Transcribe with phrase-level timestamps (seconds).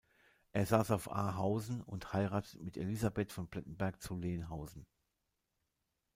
[0.51, 4.87] Er saß auf Ahausen und heiratet mit Elisabeth von Plettenberg zu Lenhausen.